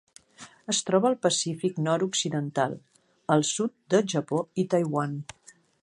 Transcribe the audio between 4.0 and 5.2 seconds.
Japó i Taiwan.